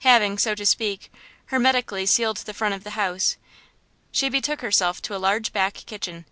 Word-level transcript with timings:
Having, 0.00 0.38
so 0.38 0.54
to 0.54 0.64
speak, 0.64 1.12
hermetically 1.48 2.06
sealed 2.06 2.38
the 2.38 2.54
front 2.54 2.72
of 2.74 2.84
the 2.84 2.92
house, 2.96 3.36
she 4.10 4.30
betook 4.30 4.62
herself 4.62 5.02
to 5.02 5.14
a 5.14 5.18
large 5.20 5.52
back 5.52 5.74
kitchen. 5.74 6.24